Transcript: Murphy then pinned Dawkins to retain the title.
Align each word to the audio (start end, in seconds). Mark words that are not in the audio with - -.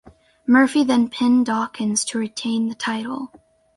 Murphy 0.47 0.83
then 0.83 1.09
pinned 1.09 1.45
Dawkins 1.45 2.03
to 2.05 2.17
retain 2.17 2.69
the 2.69 2.73
title. 2.73 3.31